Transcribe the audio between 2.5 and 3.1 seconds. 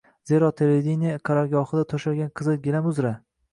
gilam